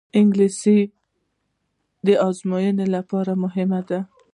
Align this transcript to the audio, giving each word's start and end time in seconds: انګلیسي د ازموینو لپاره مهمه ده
انګلیسي 0.19 0.79
د 2.05 2.07
ازموینو 2.27 2.85
لپاره 2.95 3.31
مهمه 3.43 3.81
ده 3.89 3.99